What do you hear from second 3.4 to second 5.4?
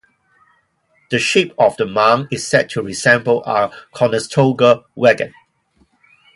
a Conestoga wagon.